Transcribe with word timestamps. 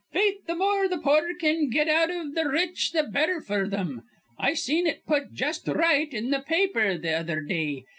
Faith, 0.11 0.37
th' 0.49 0.57
more 0.57 0.87
th' 0.87 0.99
poor 1.03 1.35
can 1.35 1.69
get 1.69 1.87
out 1.87 2.09
iv 2.09 2.33
th' 2.33 2.39
r 2.39 2.49
rich, 2.49 2.91
th' 2.91 3.11
better 3.11 3.39
f'r 3.39 3.69
thim. 3.69 4.01
I 4.39 4.55
seen 4.55 4.87
it 4.87 5.05
put 5.05 5.31
just 5.31 5.69
r 5.69 5.75
right 5.75 6.11
in 6.11 6.31
th' 6.31 6.43
paper 6.43 6.97
th' 6.97 7.05
other 7.13 7.39
day. 7.39 7.83